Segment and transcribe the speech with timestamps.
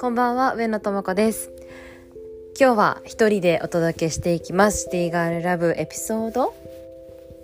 [0.00, 1.50] こんばんは、上野智子です。
[2.60, 4.84] 今日は一人でお届けしていきます。
[4.84, 6.54] シティガールラブエピソード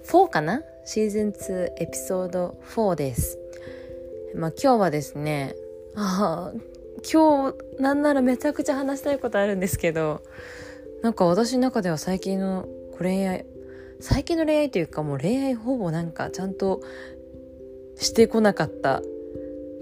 [0.07, 0.63] 4かな？
[0.85, 3.37] シーズン2エピソード4です。
[4.37, 5.57] まあ今日はですね、
[5.97, 6.59] ああ、
[7.13, 10.23] 今日なんならめちゃくちゃ話したいことあるんですけど、
[11.03, 13.45] なんか私の中では最近の恋愛、
[14.01, 16.83] 最近の恋愛というかもう恋愛ほぼなんかちゃんと
[17.97, 19.03] してこなかった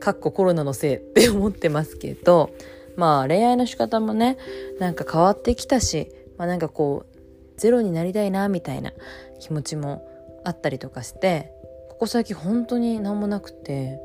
[0.00, 2.50] かっこコロナのせいって思ってますけど、
[2.96, 4.36] まあ恋愛の仕方もね、
[4.78, 8.92] なんか変わってきたし、まあなんかこう、ゼロになりたいな、みたいな
[9.38, 10.06] 気持ちも
[10.44, 11.52] あったりとかして、
[11.88, 14.00] ここ最近本当に何もなくて、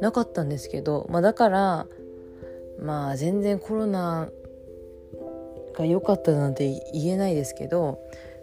[0.00, 1.86] なかったんですけど、まあだから、
[2.80, 4.28] まあ全然コロナ
[5.74, 7.98] が良かったなんて言えないですけど、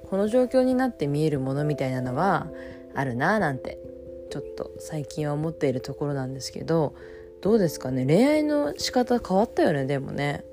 [0.10, 2.48] この状況になって見えるものみたいなのは
[2.96, 3.78] あるなぁなんて
[4.30, 6.96] ちょっと最近は思っているところなんですけど
[7.42, 8.06] どうですかね？
[8.06, 9.86] 恋愛の仕方変わったよね？
[9.86, 10.44] でもね。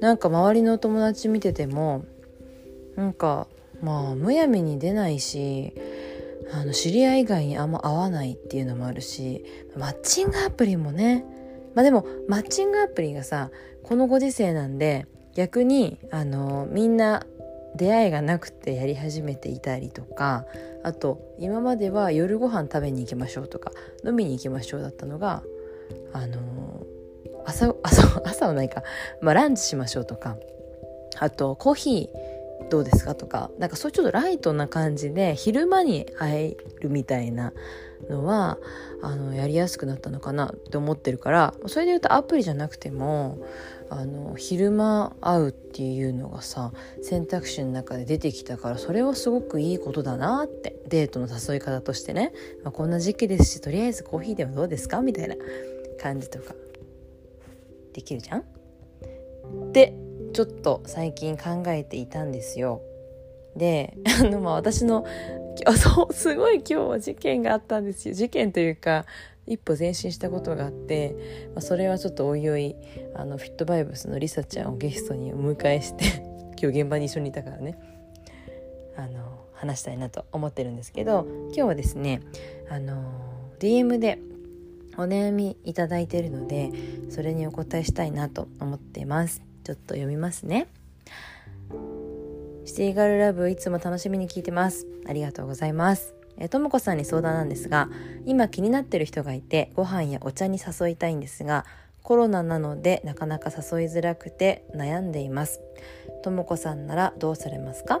[0.00, 2.04] なんか周りのお友達見てても
[2.96, 3.48] なんか
[3.82, 5.72] まあむやみに出ないし
[6.52, 9.44] あの知り合い以外にあんま会わないっていうのもあるし
[9.76, 11.24] マッチングアプリもね。
[11.74, 13.50] まあでもマッチングアプリがさ
[13.82, 17.26] このご時世なんで逆にあのみんな
[17.76, 20.46] 出会いがなくてやり始めていたりとか
[20.82, 23.72] あと今までは夜ご飯食べに行きましょうとか
[24.04, 25.42] 飲みに行きましょうだったのが
[26.12, 26.86] あの
[27.46, 28.82] 朝朝朝はないか、
[29.20, 30.36] まあ、ランチしましょうとか。
[31.20, 32.23] あとコーヒー
[32.70, 33.14] どうですか？
[33.14, 37.52] とかなんかそういうちょっとライトな感じで昼間に会えるみたいな
[38.08, 38.58] のは
[39.02, 43.38] あのやりやすくなったのかなって思ってるからそれで言うとアプリじゃなくても
[43.90, 52.32] あの昼間会うっていうのがさ選択肢の中で出てきたからそれはすごくいいことだなってデートの誘い方としてね、
[52.62, 55.00] まあ、こんな時期ですしとりあえずコーヒーでもどうですか？
[55.00, 55.36] みたいな
[56.00, 56.54] 感じとか
[57.92, 59.72] できるじゃん？
[59.72, 59.94] で
[60.34, 62.82] ちょっと最近考えていたんですよ。
[63.56, 65.04] で あのまあ私の
[65.78, 69.06] そうすごい今日は事件があったんですよ事件というか
[69.46, 71.14] 一歩前進したことがあって、
[71.54, 72.74] まあ、それはちょっとおいおい
[73.14, 76.04] あのフィットバイブスのりさちゃんをゲストにお迎えして
[76.60, 77.78] 今日現場に一緒にいたからね
[78.96, 82.20] あの話したいなと思ってるんですけど今日はですね
[82.68, 83.04] あの
[83.60, 84.18] DM で
[84.96, 86.70] お悩みいただいてるので
[87.10, 90.68] それにお答えしたいなと思っていますちょっと読みますね。
[92.64, 94.86] シティガールラブいつも楽しみに聞いてます。
[95.06, 96.14] ありがとうございます。
[96.38, 97.88] えともこさんに相談なんですが
[98.24, 101.64] 今気になってる人がいてご飯やお茶に誘いたいんですが
[102.02, 105.60] コロナなのでなかなか誘いづらくて悩んでいます。
[106.22, 108.00] ともこさんならどうされますか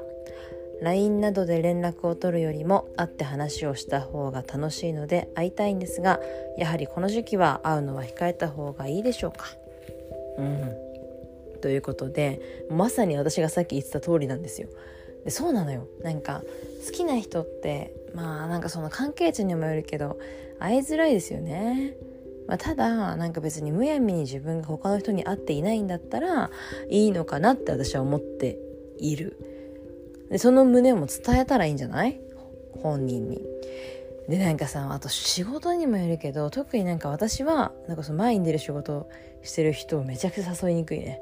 [0.82, 6.20] ？LINE などで連絡を取るよりも会って話をした方が楽しいので会いたいんですが
[6.58, 9.46] やはりこの時期は会うのは控えた方がいいでしょうか？
[10.38, 10.83] うん。
[11.64, 14.68] ということでまさに私がさっき言ってた通りなんですよ
[15.24, 16.42] でそうなのよなんか
[16.84, 20.18] 好きな人ってまあなんかその関係値にもよるけど
[20.58, 21.96] 会いづらいですよね。
[22.46, 26.50] まあ、ただなんか別にむやみに自分が他の人に会っていないんだったら
[26.90, 28.58] いいのかなって私は思って
[28.98, 29.38] いる。
[30.30, 32.20] でその胸も伝えたらいいんじゃない？
[32.82, 33.40] 本人に。
[34.28, 39.08] でなんかさあと仕事にもよるけど特になんか私はなんかその前に出る仕事
[39.42, 41.20] してる人をめちゃくちゃ誘いにくいね。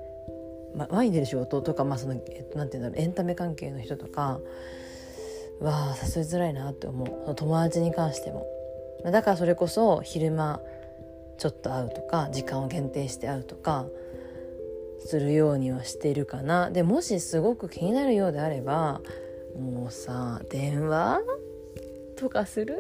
[0.75, 4.41] ま前に出る仕事とか、まあそのえっと、なんていうんだろうエンタメ関係の人とか
[5.61, 7.35] わあ誘いづらいなって思う。
[7.35, 8.47] 友達に関しても。
[9.05, 10.61] だからそれこそ昼間
[11.39, 13.87] ちょっと会うとか時間を限定して会うとか
[15.05, 16.71] するようにはしてるかな。
[16.71, 19.01] でもしすごく気になるようであれば
[19.59, 21.21] もうさ電話
[22.17, 22.77] とかする？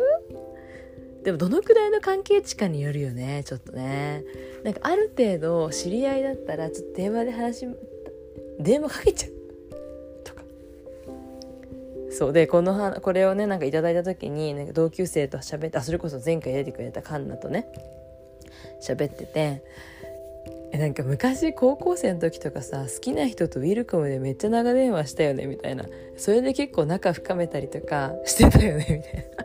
[1.22, 4.24] でもどのくらいの関係値かによるよねちょっとね。
[4.64, 7.66] なんかある程度知り合いだったらちょっと電話で話
[8.58, 9.32] 電話かけちゃう。
[10.24, 10.42] とか。
[12.10, 12.32] そう。
[12.32, 17.68] でこのこれをねなんかいいた時になんか同級生と喋ってあそれこそ前回出てくれたカンナとね
[18.82, 19.62] 喋ってて
[20.76, 25.84] なんか昔高校生の時とかさ好きな人とウィルコムでめっちゃ長電話したよねみたいな。
[26.16, 29.41] それで結構仲深めたりとかしてたよねみたいな。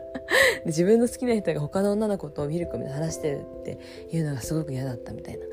[0.66, 3.78] 自分の好きな人が他の女の子とウィルコムで話してるって
[4.10, 5.44] いうのがすごく嫌だったみたいな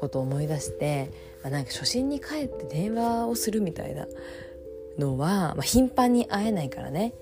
[0.00, 1.10] ことを思い出して、
[1.42, 4.06] まあ、なんか初心に帰って電話をするみたいな
[4.98, 7.14] のは、まあ、頻繁に会えないからね。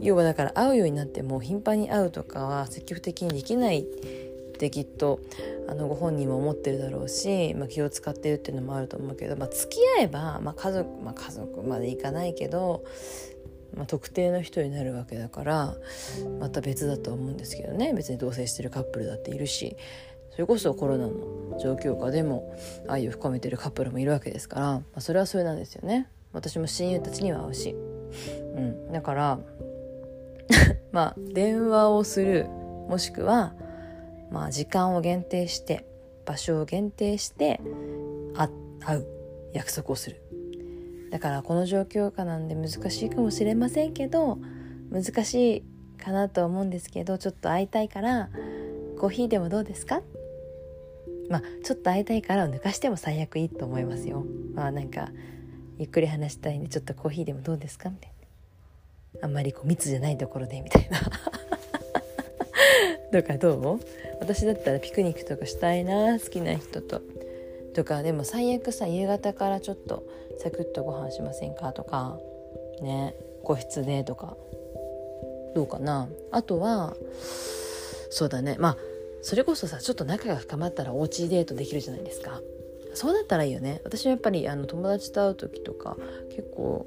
[0.00, 3.84] 要はだから会うようになっても頻繁に会うとかは積極的にできないっ
[4.56, 5.20] てきっと
[5.68, 12.84] あのご本人も思ってるだろうし、まあ、気を使ってるっていうのもあると思うけど、まあ、付き合えば、まあ、家族、まあ、家族までいかないけど
[13.76, 15.74] まあ、特定の人になるわけだから
[16.40, 17.92] また別だと思うんですけどね。
[17.94, 19.76] 別に同棲してるカップルだっているし
[20.30, 22.56] それこそコロナの状況下でも
[22.88, 26.08] 愛を深めてるカップルもいるわけですから、まあ、それはそれなんですよね。
[26.32, 29.38] 私も親友たちには会うし、うん、だから
[30.90, 32.46] まあ電話をする
[32.88, 33.54] もしくは、
[34.30, 35.86] まあ、時間を限定して
[36.26, 37.60] 場所を限定して
[38.34, 39.06] 会う
[39.52, 40.23] 約束をする。
[41.14, 44.36] だからこの状況下なんで難しいかもしれませんけど
[44.90, 45.62] 難しい
[46.02, 48.30] かなと思うんですけどちょっと会いたいから
[48.98, 50.02] コーヒーでもどうですか？
[51.30, 54.24] まあちょっと会いたいからを抜かしても最悪いいと思いますよ。
[54.54, 55.10] まあなんか
[55.78, 57.90] ゆっくり話したいんでちょっとコーヒーでもどうですか？
[57.90, 58.12] みたい
[59.20, 59.22] な。
[59.22, 60.98] あんまりこう密じゃないところでみたいな。
[63.22, 63.80] とかどう？
[64.18, 67.02] 私だったらピクニックとかしたいな好きな人と。
[67.72, 70.04] とかでも最悪さ夕方からちょっと
[70.38, 71.72] サクッとご飯しませんか？
[71.72, 72.18] とか
[72.82, 74.36] ね個室でとか。
[75.54, 76.08] どうかな？
[76.32, 76.96] あとは
[78.10, 78.56] そうだね。
[78.58, 78.76] まあ
[79.22, 82.40] それこそさちょっと仲が深まったらおうちデートできるじゃないですか。
[82.94, 83.80] そうだったらいいよね。
[83.84, 85.96] 私はやっぱりあの友達と会う時とか
[86.30, 86.86] 結構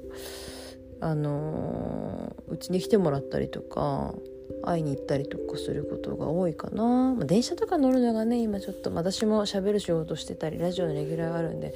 [1.00, 4.14] あのうちに来てもらったりとか
[4.62, 11.74] 会いに行ったりとかすることが多いかな、まあ、電車とか乗るのがね今ちょっと私もしゃべる仕事してたりラジオのレギュラーがあるんで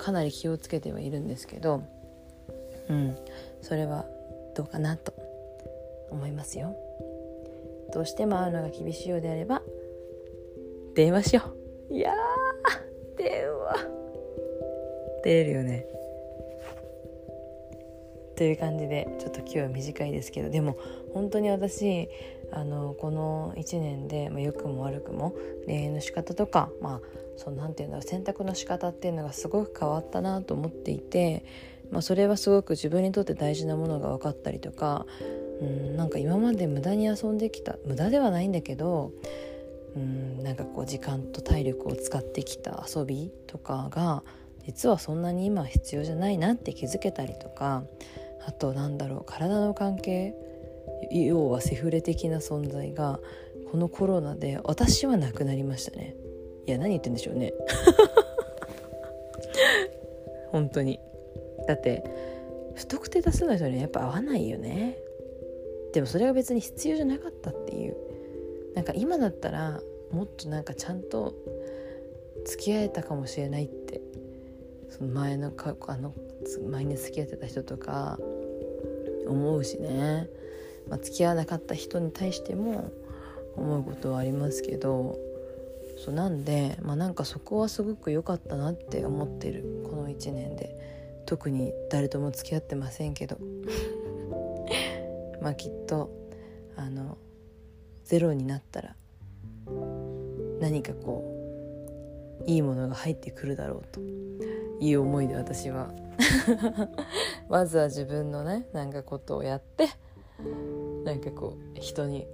[0.00, 1.82] かなり気をつけてはいるんですけど
[2.88, 3.16] うん
[3.62, 4.06] それは
[4.54, 5.12] どうかなと
[6.10, 6.74] 思いますよ。
[7.92, 9.62] どうしても会うのが厳しいようであれば
[10.94, 11.42] 電話しよ
[11.90, 11.94] う。
[11.94, 12.14] いや
[13.16, 13.76] 電話。
[15.22, 15.86] 出るよね。
[18.36, 20.76] という感じでちょっと今日は短いですけどでも
[21.14, 22.08] 本当に私
[22.52, 25.34] あのこの1年で、まあ、良くも悪くも
[25.66, 27.00] 恋愛の仕方とかまあ
[27.36, 31.44] そのなんていうんだろう選択の仕方っていうのがすごく変わったなと思っていて、
[31.90, 35.06] まあ、それはすごく自分にとって大事なものが分かったりとか
[35.60, 39.12] うんなんか今まで無駄に遊んできた無駄ではないんだけど
[39.96, 44.22] うんなんかこう時間と体力を使ってきた遊びとかが
[44.66, 47.84] 実はそんなに今必要じゃないなって気づけたりとか
[48.46, 50.34] あとなんだろう体の関係
[51.10, 53.20] 要はセフレ的な存在が
[53.70, 56.16] このコロナで私はなくなりましたね。
[56.66, 57.52] いや何言ってんでしょうね。
[60.50, 61.00] 本当に。
[61.66, 62.04] だって
[62.74, 64.98] 不特定多数の人にやっぱ合わないよね。
[65.92, 67.96] でもそれが別に必要じゃなかったっていう。
[68.74, 71.34] なんか今だったらもっとなんかちゃんと
[72.44, 74.00] 付き合えたかもしれないって。
[74.90, 76.12] その前のかあの
[76.68, 78.18] 前に付き合ってた人とか
[79.26, 80.28] 思うしね、
[80.90, 82.90] まあ、付き合わなかった人に対しても
[83.56, 85.18] 思うことはありますけど
[86.04, 89.84] そうなんで、まあ、なんかそこはすごく良かったなって思ってる。
[89.84, 90.74] この1年で。
[91.26, 93.36] 特に誰とも付き合ってませんけど。
[95.42, 96.10] まあきっと
[96.74, 97.18] あの
[98.04, 98.96] ゼロになったら
[100.58, 101.22] 何かこ
[102.46, 104.00] ういいものが入ってくるだろうと。
[104.80, 105.92] いう思いで私は。
[107.50, 109.88] まずは自分のねなんかことをやって
[111.04, 112.26] なんかこう人に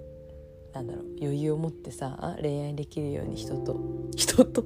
[0.73, 3.79] なんだろう余裕を持ってさ恋愛できるように人と
[4.15, 4.63] 人と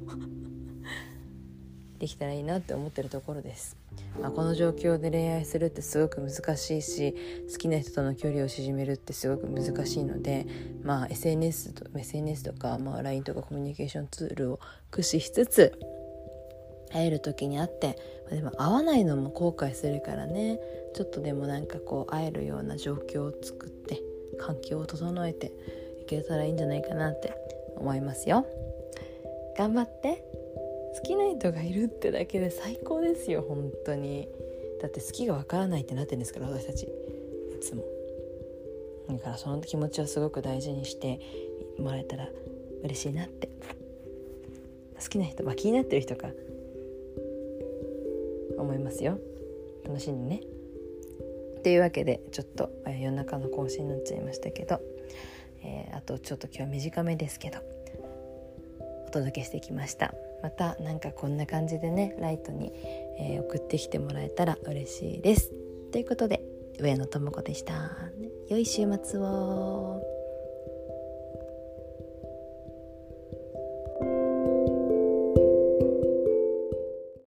[1.99, 3.77] できたらいいなって思ってるところです、
[4.19, 7.15] まあ、この状況で恋愛するってすごく難しいし
[7.51, 10.47] 好きな人との距離を縮めるってすごく難しいので、
[10.81, 15.79] まあ、SNS と SNS とか、まあ、LINE とかコミュニケーションツールを駆使しつつ
[16.91, 17.97] 会える時に会って
[18.31, 20.59] でも会わないのも後悔するからね。
[20.93, 24.01] ちょっとでもなんかこう会えるような状況を作って
[24.39, 25.51] 環境を整えて
[26.01, 27.33] いけたらいいんじゃないかなって
[27.77, 28.45] 思いますよ。
[29.57, 30.23] 頑張って。
[30.93, 34.27] 好きな人がいるってだけで最高ですよ本当に。
[34.81, 36.83] だって好きがわからないってなってるんですから私たち。
[36.83, 36.89] い
[37.61, 37.83] つも。
[39.09, 41.19] だからその気持ちをすごく大事にして
[41.77, 42.29] もらえたら
[42.83, 43.49] 嬉しいなって。
[45.01, 46.29] 好きな人、まあ、気になってる人か。
[48.57, 49.17] 思いますよ。
[49.85, 50.41] 楽しんでね。
[51.63, 54.81] というわけでちょっと、えー、夜中の更新になっちゃいましたけど、
[55.63, 57.59] えー、あとちょっと今日は短めですけど
[59.07, 60.13] お届けしてきました。
[60.41, 62.71] またなんかこんな感じでねライトに、
[63.19, 65.51] えー、送ってきてもらえたら嬉しいです。
[65.91, 66.41] ということで
[66.79, 67.73] 上野智子でした。
[68.49, 70.10] 良い週末を。